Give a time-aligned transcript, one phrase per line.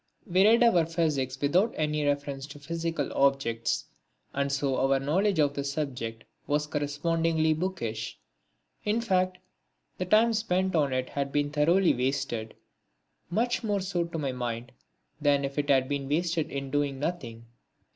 [0.25, 3.85] We read our physics without any reference to physical objects
[4.33, 8.17] and so our knowledge of the subject was correspondingly bookish.
[8.83, 9.37] In fact
[9.99, 12.55] the time spent on it had been thoroughly wasted;
[13.29, 14.71] much more so to my mind
[15.21, 17.45] than if it had been wasted in doing nothing.